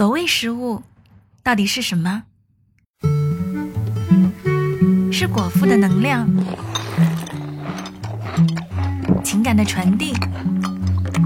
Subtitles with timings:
[0.00, 0.82] 所谓食物，
[1.42, 2.22] 到底是什么？
[5.12, 6.26] 是果腹的能量，
[9.22, 10.14] 情感的传递。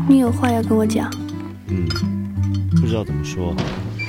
[0.08, 1.08] 你有话要跟我讲？
[1.68, 1.86] 嗯，
[2.72, 3.54] 不知道怎么说。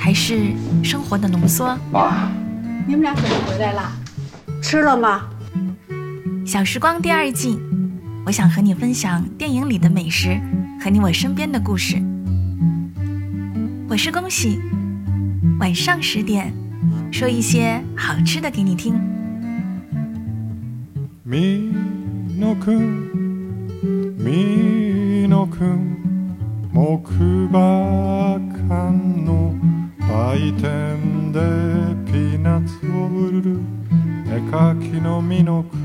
[0.00, 0.50] 还是
[0.82, 1.78] 生活的浓缩。
[1.92, 2.28] 爸，
[2.88, 3.92] 你们俩怎么回来了？
[4.60, 5.28] 吃了吗？
[6.44, 7.56] 小时光第二季，
[8.26, 10.36] 我想和你分享电影里的美食
[10.82, 12.02] 和你我身边的故事。
[13.87, 14.59] 我是恭喜，
[15.59, 16.53] 晚上十点
[17.11, 18.93] 说一些好吃的给你听。
[21.23, 21.71] み
[22.39, 23.09] のくん、
[24.17, 25.97] みのくん、
[26.73, 27.13] 木
[27.49, 28.91] 馬館
[29.23, 29.53] の
[29.99, 31.39] 売店で
[32.11, 33.59] ピーナッツを売る
[34.27, 35.84] 絵描きのみのくん。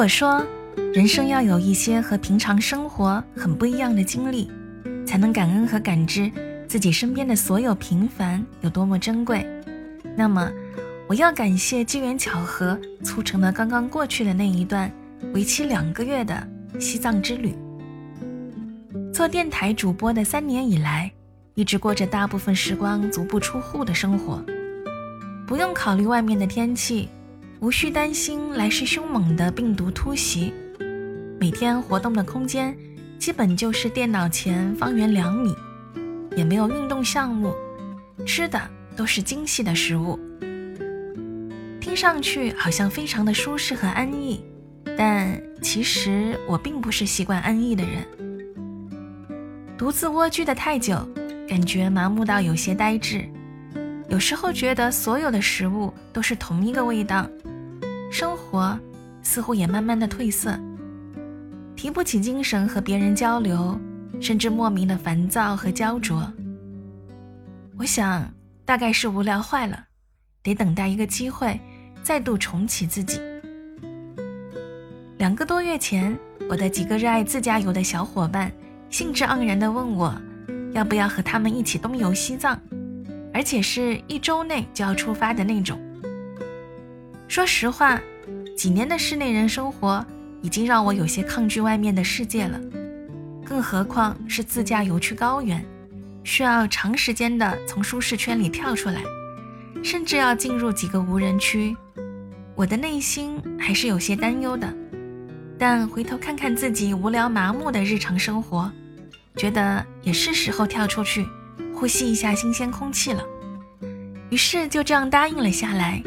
[0.00, 0.42] 果说
[0.94, 4.50] 人生要有一些和平常生活很不一样的经历，
[5.06, 6.32] 才能感恩和感知
[6.66, 9.46] 自己身边的所有平凡有多么珍贵，
[10.16, 10.50] 那么
[11.06, 14.90] 我要感谢机缘巧合促成了刚刚过去的那一段
[15.34, 16.48] 为期两个月的
[16.78, 17.54] 西藏之旅。
[19.12, 21.12] 做电台主播的三年以来，
[21.52, 24.42] 一直过着大部分时光足不出户的生活，
[25.46, 27.10] 不用考虑外面的天气。
[27.60, 30.50] 无需担心来势凶猛的病毒突袭，
[31.38, 32.74] 每天活动的空间
[33.18, 35.54] 基本就是电脑前方圆两米，
[36.34, 37.54] 也没有运动项目，
[38.24, 38.58] 吃的
[38.96, 40.18] 都是精细的食物。
[41.82, 44.42] 听上去好像非常的舒适和安逸，
[44.96, 48.06] 但其实我并不是习惯安逸的人。
[49.76, 50.96] 独自蜗居的太久，
[51.46, 53.22] 感觉麻木到有些呆滞，
[54.08, 57.28] 有时候觉得所有的食物都是同一个味道。
[58.10, 58.76] 生活
[59.22, 60.58] 似乎也慢慢的褪色，
[61.76, 63.78] 提不起精神和别人交流，
[64.20, 66.30] 甚至莫名的烦躁和焦灼。
[67.78, 68.28] 我想，
[68.64, 69.84] 大概是无聊坏了，
[70.42, 71.58] 得等待一个机会，
[72.02, 73.20] 再度重启自己。
[75.18, 76.18] 两个多月前，
[76.48, 78.50] 我的几个热爱自驾游的小伙伴
[78.90, 80.12] 兴致盎然地问我，
[80.72, 82.60] 要不要和他们一起东游西藏，
[83.32, 85.78] 而且是一周内就要出发的那种。
[87.30, 87.96] 说实话，
[88.56, 90.04] 几年的室内人生活
[90.42, 92.60] 已经让我有些抗拒外面的世界了，
[93.46, 95.64] 更何况是自驾游去高原，
[96.24, 99.00] 需要长时间的从舒适圈里跳出来，
[99.80, 101.76] 甚至要进入几个无人区，
[102.56, 104.68] 我的内心还是有些担忧的。
[105.56, 108.68] 但回头看看自己无聊麻木的日常生活，
[109.36, 111.24] 觉得也是时候跳出去，
[111.76, 113.22] 呼吸一下新鲜空气了。
[114.30, 116.02] 于是就这样答应了下来。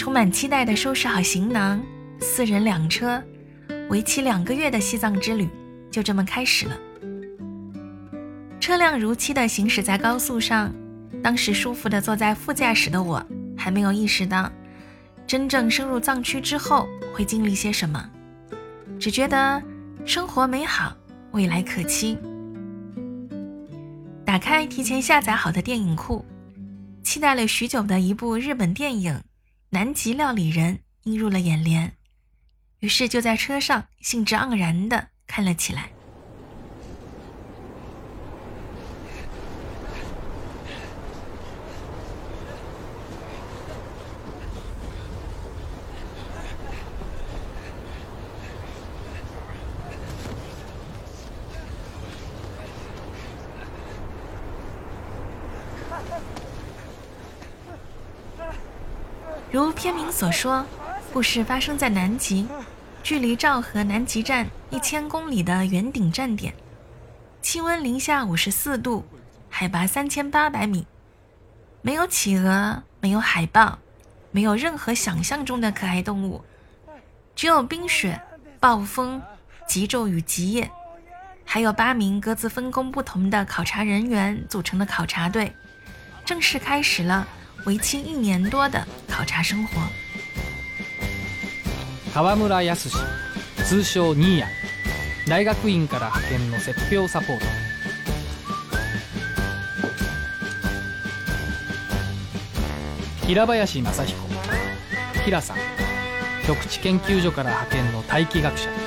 [0.00, 1.78] 充满期待的收拾好行囊，
[2.20, 3.22] 四人两车，
[3.90, 5.46] 为期两个月的西藏之旅
[5.90, 6.74] 就这么开始了。
[8.58, 10.72] 车辆如期的行驶在高速上，
[11.22, 13.22] 当时舒服的坐在副驾驶的我，
[13.54, 14.50] 还没有意识到
[15.26, 18.02] 真正深入藏区之后会经历些什么，
[18.98, 19.62] 只觉得
[20.06, 20.96] 生活美好，
[21.32, 22.16] 未来可期。
[24.24, 26.24] 打开提前下载好的电影库，
[27.02, 29.20] 期待了许久的一部日本电影。
[29.72, 31.96] 南极料理人映入了眼帘，
[32.80, 35.92] 于是就在车上兴致盎然地看了起来。
[59.52, 60.64] 如片名所说，
[61.12, 62.46] 故事发生在南极，
[63.02, 66.54] 距离昭和南极站一千公里的圆顶站点，
[67.42, 69.04] 气温零下五十四度，
[69.48, 70.86] 海拔三千八百米，
[71.82, 73.80] 没有企鹅，没有海豹，
[74.30, 76.44] 没有任何想象中的可爱动物，
[77.34, 78.20] 只有冰雪、
[78.60, 79.20] 暴风、
[79.66, 80.70] 极昼与极夜，
[81.44, 85.52] 还有八名各自分工不同的考察人员组成的考察队，
[86.24, 87.26] 正式开始了。
[87.66, 89.80] 为期一年多的考察生活。
[92.12, 92.90] 川村康
[93.64, 94.44] 通称新谷，
[95.28, 97.46] 大学院から派遣の雪氷サポート。
[103.26, 104.18] 平林正彦、
[105.24, 105.56] 平さん、
[106.46, 108.79] 極地研究所から派遣の大気学者。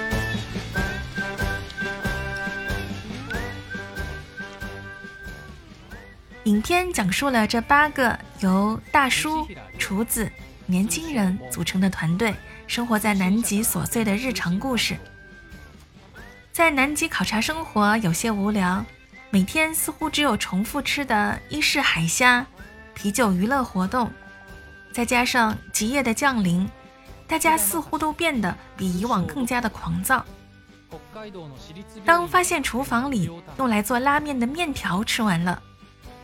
[6.46, 9.48] 影片讲述了这八个由大叔、
[9.80, 10.30] 厨子、
[10.66, 12.36] 年轻人组成的团队
[12.68, 14.98] 生活在南极琐碎的日常故事。
[16.52, 18.84] 在南极考察生活有些无聊，
[19.30, 22.46] 每天似乎只有重复吃的伊式海虾、
[22.94, 24.12] 啤酒、娱乐活动，
[24.92, 26.70] 再加上极夜的降临，
[27.26, 30.26] 大家似乎都变得比以往更加的狂躁。
[32.04, 35.60] 当发现厨房里用来做拉面的面条吃完了，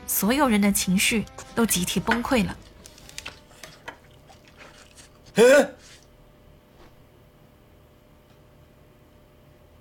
[0.09, 1.25] 所有人的情绪
[1.55, 2.57] 都集体崩溃了。
[5.37, 5.43] え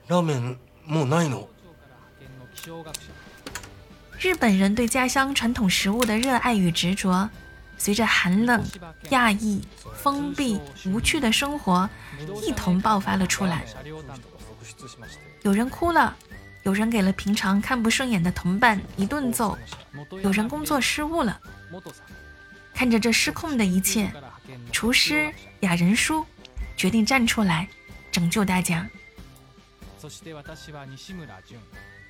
[0.07, 1.47] ラーメンもうないの
[4.19, 7.29] 日本人对家乡传统食物的热爱与执着，
[7.77, 8.63] 随着寒冷、
[9.09, 9.61] 亚裔、
[9.93, 11.89] 封闭、无趣的生活
[12.41, 13.65] 一同爆发了出来。
[15.41, 16.15] 有人哭了，
[16.64, 19.56] 有人给了平常看不顺眼的同伴一顿揍，
[20.22, 21.40] 有人工作失误了。
[22.74, 24.10] 看着这失控的一切，
[24.70, 26.24] 厨师雅人叔
[26.76, 27.68] 决定站出来
[28.12, 28.88] 拯救大家。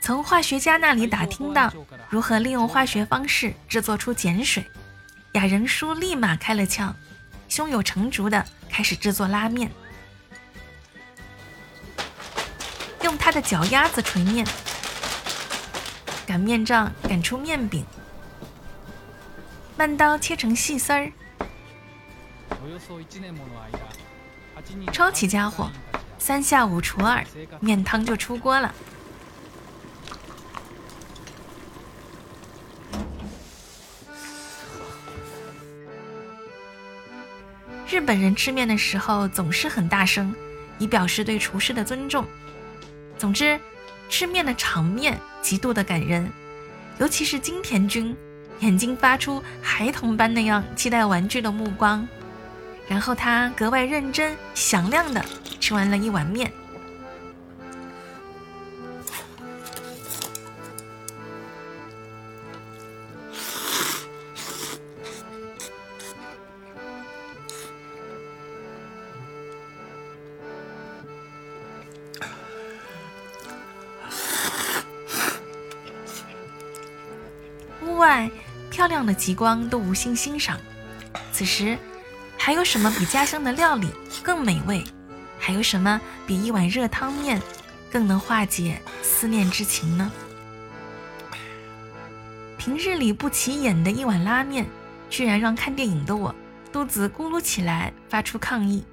[0.01, 1.73] 从化学家那里打听到
[2.09, 4.65] 如何利用化学方式制作出碱水，
[5.33, 6.93] 雅人叔立马开了窍，
[7.49, 9.71] 胸有成竹的开始制作拉面。
[13.09, 14.47] 用他的脚丫子捶面，
[16.27, 17.83] 擀面杖擀出面饼，
[19.79, 21.11] 慢刀切成细丝儿，
[24.93, 25.71] 抄起家伙，
[26.19, 27.25] 三下五除二，
[27.61, 28.75] 面汤就出锅了。
[37.89, 40.35] 日本人吃面的时候总是很大声，
[40.79, 42.27] 以表示对厨师的尊重。
[43.19, 43.59] 总之，
[44.09, 46.31] 吃面的场面极度的感人，
[46.99, 48.17] 尤其是金田君，
[48.61, 52.07] 眼睛发出孩童般那样期待玩具的目光，
[52.87, 55.25] 然后他格外认真响亮的
[55.59, 56.51] 吃完了一碗面。
[77.99, 78.31] 外，
[78.71, 80.59] 漂亮的极光都无心欣赏。
[81.33, 81.77] 此时，
[82.39, 83.91] 还有什么比家乡的料理
[84.23, 84.83] 更美味？
[85.39, 87.41] 还有什么比一碗热汤面
[87.91, 90.11] 更能化解思念之情呢？
[92.57, 94.67] 平日里不起眼的一碗拉面，
[95.11, 96.35] 居然让看电影的我
[96.73, 98.85] 肚子咕噜起来，发出抗议。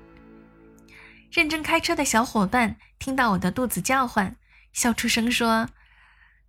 [1.31, 4.36] 认真开车的小伙伴听到我的肚子叫唤，
[4.72, 5.68] 笑出声说：“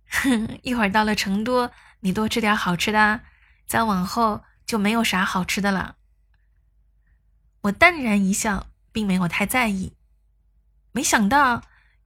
[0.09, 1.69] 哼， 一会儿到了成都。”
[2.01, 3.21] 你多吃点好吃的，
[3.65, 5.95] 再往后就没有啥好吃的了。
[7.61, 9.93] 我淡然一笑，并没有太在意。
[10.91, 11.61] 没想到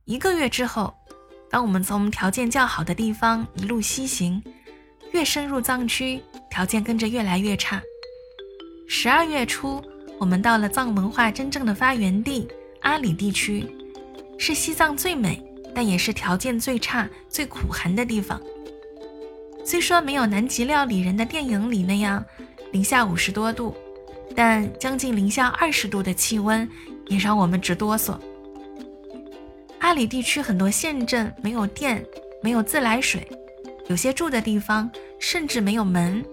[0.06, 0.96] 一个月之后，
[1.50, 4.42] 当我们从条件较好的地方一路西行，
[5.12, 7.82] 越深入藏区，条件跟着越来越差。
[8.88, 9.84] 十二月初，
[10.20, 12.48] 我们到了藏文化真正的发源地
[12.82, 13.70] 阿里地区，
[14.40, 15.44] 是西藏最美，
[15.76, 18.42] 但也是条件最差、最苦寒的地方。
[19.64, 22.24] 虽说没有南极料理人的电影里那样
[22.72, 23.76] 零下五十多度，
[24.36, 26.68] 但将近零下二十度的气温
[27.08, 28.18] 也让我们直哆嗦。
[29.80, 32.04] 阿里地区很多县镇没有电，
[32.42, 33.28] 没有自来水，
[33.88, 34.90] 有些住的地方
[35.20, 36.24] 甚至没有门，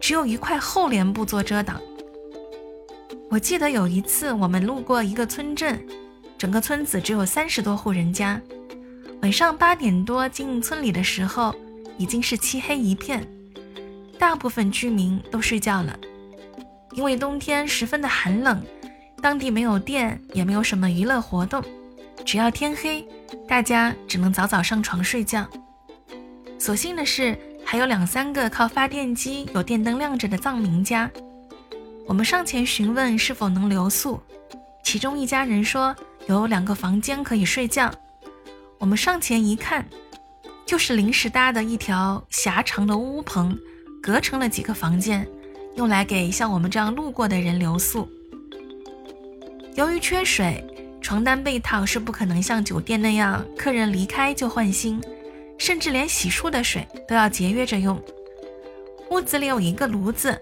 [0.00, 1.80] 只有一块厚帘布做遮挡。
[3.30, 5.80] 我记得有一次我们路过一个村镇，
[6.36, 8.40] 整个村子只有三十多户人家，
[9.22, 11.54] 晚上八点多进村里的时候。
[11.96, 13.26] 已经是漆黑一片，
[14.18, 15.98] 大部分居民都睡觉了。
[16.92, 18.62] 因为冬天十分的寒冷，
[19.20, 21.62] 当地没有电，也没有什么娱乐活动。
[22.24, 23.06] 只要天黑，
[23.48, 25.46] 大家只能早早上床睡觉。
[26.58, 31.10] 所幸的是，还有两三个靠发电机、有电灯亮着的藏民家。
[32.06, 34.20] 我们上前询问是否能留宿，
[34.84, 35.94] 其中一家人说
[36.28, 37.90] 有两个房间可以睡觉。
[38.78, 39.86] 我们上前一看。
[40.66, 43.56] 就是临时搭的一条狭长的屋棚，
[44.02, 45.26] 隔成了几个房间，
[45.76, 48.08] 用来给像我们这样路过的人留宿。
[49.74, 50.64] 由于缺水，
[51.00, 55.00] 床单被套是不可能像酒店那样客人离开就换新，
[55.58, 58.00] 甚至连洗漱的水都要节约着用。
[59.10, 60.40] 屋子里有一个炉子，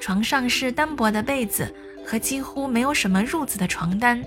[0.00, 1.74] 床上是单薄的被子
[2.06, 4.24] 和几乎没有什么褥子的床单，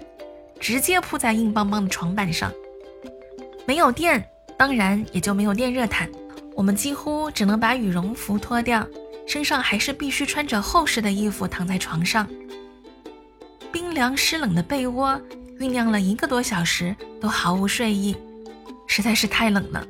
[0.60, 2.52] 直接铺在硬邦邦的床板上。
[3.66, 4.28] 没有电。
[4.58, 6.10] 当然也就没有电热毯，
[6.56, 8.86] 我们几乎只能把羽绒服脱掉，
[9.28, 12.28] 身上还是必须穿着厚实的衣服躺在床上。
[13.72, 15.22] 冰凉湿冷的被窝
[15.60, 18.16] 酝酿了一个多小时都毫无睡意，
[18.88, 19.86] 实在是太冷了。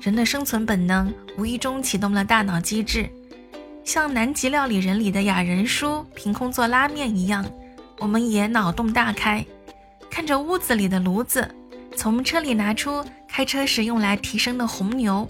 [0.00, 3.08] 人的生存本能无意中启动了大脑机制，
[3.84, 7.44] 像《南极料理人》里的雅人叔凭空做拉面一样，
[8.00, 9.46] 我们也脑洞大开，
[10.10, 11.48] 看着屋子里的炉子，
[11.96, 15.26] 从车里拿出开车时用来提升的红牛，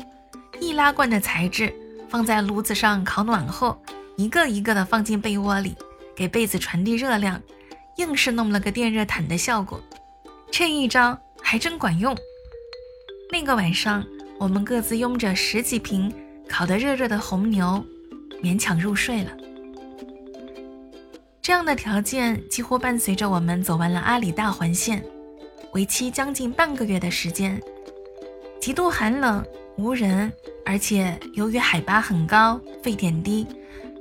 [0.61, 1.73] 易拉罐的材质
[2.09, 3.81] 放在炉子上烤暖后，
[4.16, 5.75] 一个一个的放进被窝里。
[6.14, 7.40] 给被子传递热量，
[7.97, 9.81] 硬是弄了个电热毯的效果，
[10.50, 12.14] 这一招还真管用。
[13.31, 14.04] 那个晚上，
[14.38, 16.14] 我们各自拥着十几瓶
[16.47, 17.83] 烤得热热的红牛，
[18.42, 19.31] 勉强入睡了。
[21.40, 25.02] 这样的条件几乎伴随着我们走完了阿里大环线，
[25.73, 27.61] 为期将近半个月的时间。
[28.61, 29.45] 极度寒冷，
[29.76, 30.33] 无人，
[30.64, 33.47] 而且由于海拔很高，沸点低。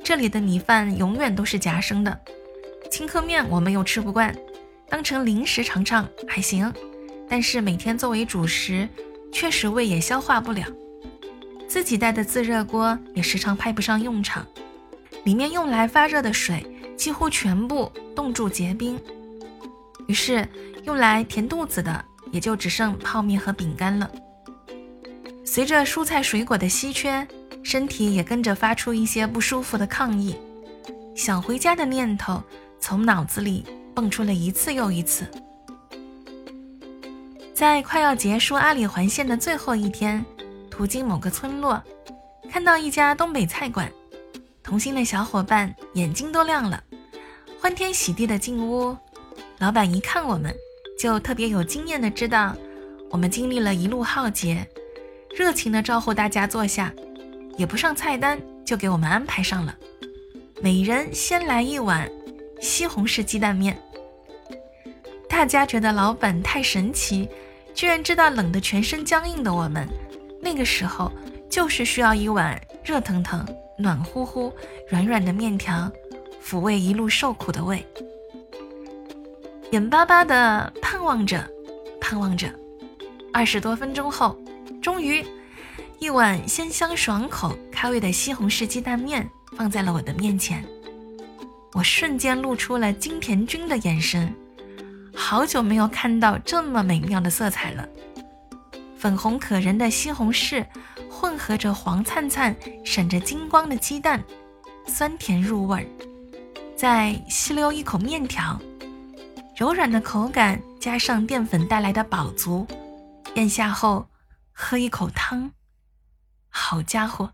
[0.04, 2.20] 这里的米饭永远都是夹生的，
[2.92, 4.36] 青稞面我们又吃不惯，
[4.90, 6.72] 当成零食尝尝还行，
[7.30, 8.88] 但是每天作为主食，
[9.32, 10.66] 确实胃也消化不了。
[11.68, 14.46] 自己带的自热锅也时常派不上用场，
[15.24, 16.66] 里面用来发热的水
[16.98, 19.00] 几乎全部冻住结冰，
[20.08, 20.48] 于是
[20.84, 24.10] 用来填肚子的也就只剩泡面和饼干了。
[25.46, 27.28] 随着蔬菜水果的稀缺。
[27.64, 30.36] 身体也跟着发出一些不舒服的抗议，
[31.16, 32.42] 想回家的念头
[32.80, 35.30] 从脑子里蹦出了一次又一次。
[37.54, 40.26] 在快要结束阿里环线的最后一天，
[40.72, 41.80] 途经某个村落，
[42.50, 43.92] 看到一家东北菜馆，
[44.64, 46.84] 同行的小伙伴眼睛都亮了，
[47.62, 48.98] 欢天喜地的进屋。
[49.60, 50.52] 老板一看我们，
[51.02, 52.56] 就特别有经验的知道
[53.10, 54.64] 我们经历了一路浩劫，
[55.36, 56.94] 热情的招呼大家坐下。
[57.58, 59.76] 也不上菜单，就给我们安排上了。
[60.62, 62.08] 每人先来一碗
[62.60, 63.76] 西红柿鸡蛋面。
[65.28, 67.28] 大家觉得老板太神奇，
[67.74, 69.90] 居然知道冷得全身僵硬的我们，
[70.40, 71.12] 那个时候
[71.50, 73.44] 就是需要一碗热腾腾、
[73.76, 74.54] 暖乎乎、
[74.88, 75.92] 软软的面条，
[76.46, 77.84] 抚慰一路受苦的胃。
[79.72, 81.50] 眼巴巴的盼望着，
[82.02, 82.54] 盼望着，
[83.32, 84.38] 二十多分钟后，
[84.82, 85.26] 终于。
[85.98, 90.66] 一碗鲜香爽口、开胃的西红柿鸡蛋面放在了我的面前，
[91.74, 94.34] 我瞬间露出了金田君的眼神。
[95.16, 97.88] 好久没有看到这么美妙的色彩了，
[98.98, 100.66] 粉红可人的西红柿
[101.08, 104.22] 混合着黄灿灿、闪着金光的鸡蛋，
[104.88, 105.86] 酸甜入味儿。
[106.76, 108.60] 再吸溜一口面条，
[109.62, 112.66] 柔软的口感加上淀粉带来的饱足，
[113.36, 114.10] 咽下后
[114.52, 115.52] 喝一口汤。
[116.50, 117.34] 好家伙，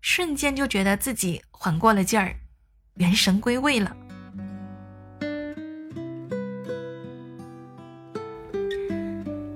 [0.00, 2.36] 瞬间就觉得自己缓过了劲儿，
[2.94, 3.96] 元神归位了。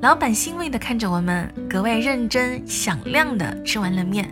[0.01, 4.29] 老板欣慰地看着我们，格外认真响亮地吃完了面，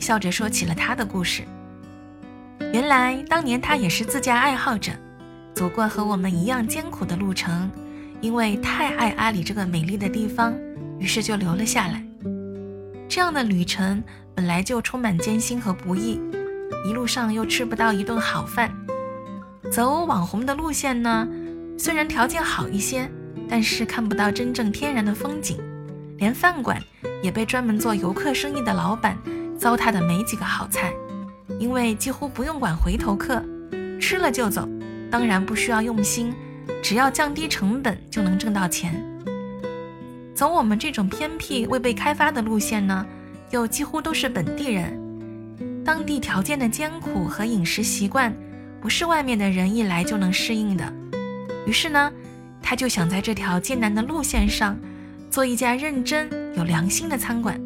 [0.00, 1.42] 笑着说起了他的故事。
[2.72, 4.92] 原来当年他也是自驾爱好者，
[5.58, 7.68] 走过和我们一样艰苦的路程，
[8.20, 10.54] 因为太爱阿里这个美丽的地方，
[11.00, 12.00] 于是就留了下来。
[13.08, 14.00] 这样的旅程
[14.36, 16.20] 本来就充满艰辛和不易，
[16.86, 18.72] 一路上又吃不到一顿好饭。
[19.68, 21.26] 走网红的路线呢，
[21.76, 23.10] 虽然条件好一些，
[23.48, 25.58] 但是看不到真正天然的风景，
[26.18, 26.80] 连饭馆
[27.20, 29.18] 也被专门做游客生意的老板
[29.58, 30.92] 糟蹋的没几个好菜。
[31.58, 33.42] 因为几乎不用管回头客，
[34.00, 34.68] 吃了就走，
[35.10, 36.34] 当然不需要用心，
[36.82, 39.02] 只要降低成本就能挣到钱。
[40.34, 43.04] 走我们这种偏僻未被开发的路线呢，
[43.50, 44.92] 又几乎都是本地人，
[45.84, 48.32] 当地条件的艰苦和饮食习惯，
[48.80, 50.92] 不是外面的人一来就能适应的。
[51.66, 52.12] 于是呢，
[52.62, 54.78] 他就想在这条艰难的路线上，
[55.30, 57.60] 做一家认真有良心的餐馆，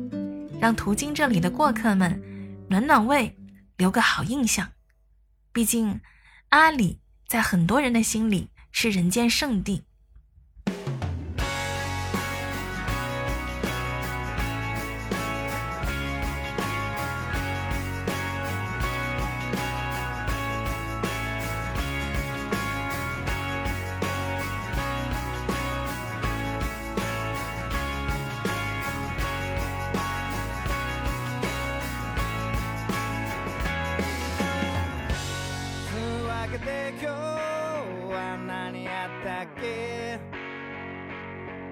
[0.60, 2.22] 让途经这里的过客们
[2.68, 3.36] 暖暖胃，
[3.76, 4.66] 留个好印象。
[5.52, 6.00] 毕竟，
[6.48, 7.00] 阿里
[7.32, 9.84] 在很多人的心里是人间圣地。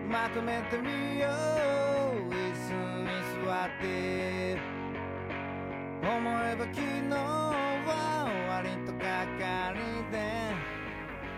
[0.07, 2.73] まとめてみよう椅子
[3.03, 3.09] に
[3.45, 4.57] 座って
[6.03, 6.11] 思
[6.43, 7.15] えば昨日
[7.85, 7.89] は
[8.49, 9.03] 割とか
[9.39, 9.79] かり
[10.11, 10.15] で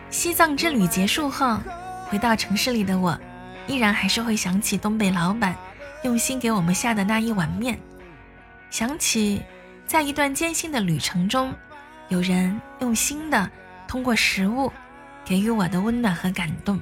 [0.09, 1.59] 西藏之旅结束后，
[2.09, 3.19] 回到城市里的我，
[3.67, 5.55] 依然还是会想起东北老板
[6.03, 7.79] 用心给我们下的那一碗面，
[8.71, 9.43] 想起
[9.85, 11.53] 在一段艰辛的旅程中，
[12.12, 13.50] 有人用心的
[13.88, 14.70] 通过食物
[15.24, 16.78] 给予我的温暖和感动。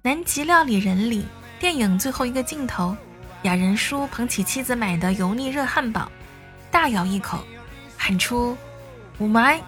[0.00, 1.26] 南极料理人里，
[1.58, 2.96] 电影最后一个镜头，
[3.42, 6.08] 雅人叔捧起妻子买的油腻热汉堡，
[6.70, 7.44] 大咬一口，
[7.96, 8.56] 喊出
[9.18, 9.60] “五麦”，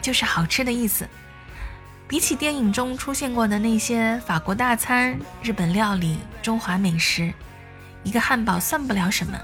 [0.00, 1.04] 就是好吃的意思。
[2.06, 7.34] 比起电影中出现过的那些法国大餐、日本料理、中华美食，
[8.04, 9.36] 一个汉堡算不了什么。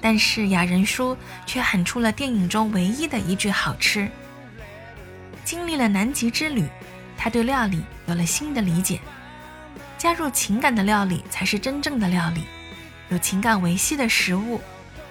[0.00, 4.08] 但是雅人叔却喊出了电影中唯一的一句“好吃”。
[5.44, 6.64] 经历了南极之旅。
[7.18, 9.00] 他对料理有了新的理解，
[9.96, 12.44] 加入情感的料理才是真正的料理，
[13.08, 14.60] 有情感维系的食物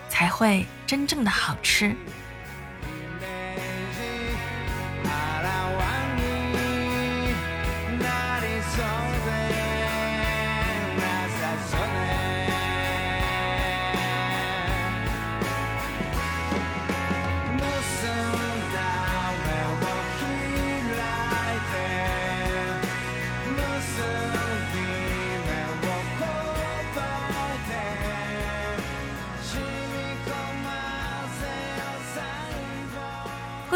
[0.08, 1.96] 才会真正的好吃。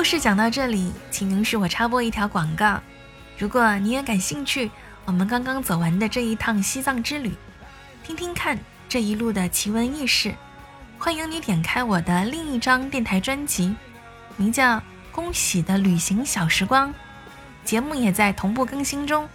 [0.09, 2.81] 事讲到这里，请允许我插播一条广告。
[3.37, 4.71] 如果你也感兴趣，
[5.05, 7.31] 我们刚刚走完的这一趟西藏之旅，
[8.03, 10.33] 听听看这一路的奇闻异事，
[10.97, 13.75] 欢迎你点开我的另一张电台专辑，
[14.35, 14.77] 名叫
[15.11, 16.89] 《恭喜的旅行小时光》，
[17.63, 19.29] 节目也在同步更新中，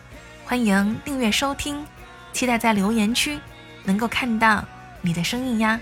[0.45, 1.87] 欢迎订阅收听，
[2.33, 3.39] 期待在留言区
[3.85, 4.65] 能够看到
[5.03, 5.81] 你的声音呀。